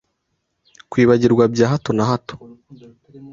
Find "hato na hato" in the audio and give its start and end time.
1.71-2.35